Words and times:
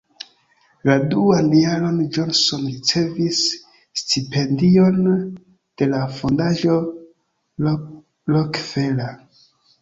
La 0.89 0.93
duan 1.09 1.49
jaron 1.57 1.99
Johnson 2.15 2.63
ricevis 2.69 3.41
stipendion 4.03 4.97
de 5.13 5.89
la 5.93 6.01
fondaĵo 6.15 6.79
Rockefeller. 7.69 9.15